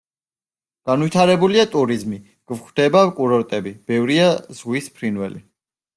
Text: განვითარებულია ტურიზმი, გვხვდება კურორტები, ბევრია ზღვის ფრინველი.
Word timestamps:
განვითარებულია 0.89 1.65
ტურიზმი, 1.75 2.19
გვხვდება 2.53 3.03
კურორტები, 3.19 3.75
ბევრია 3.93 4.29
ზღვის 4.61 4.91
ფრინველი. 4.97 5.45